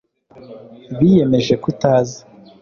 [0.97, 2.19] biyemeje kutaza